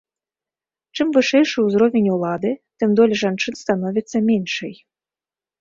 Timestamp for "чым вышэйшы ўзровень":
0.97-2.09